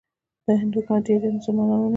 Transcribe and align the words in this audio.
د 0.45 0.47
هند 0.61 0.73
حکومت 0.77 1.01
ډېر 1.07 1.19
زیات 1.21 1.33
مسلمانان 1.37 1.79
ونیول. 1.79 1.89